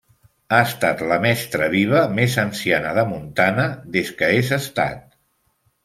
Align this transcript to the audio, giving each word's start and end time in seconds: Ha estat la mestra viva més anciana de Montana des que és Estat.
Ha 0.55 0.61
estat 0.67 1.03
la 1.11 1.17
mestra 1.25 1.67
viva 1.75 2.01
més 2.21 2.39
anciana 2.47 2.97
de 3.01 3.07
Montana 3.13 3.71
des 3.99 4.15
que 4.23 4.35
és 4.43 4.55
Estat. 4.63 5.11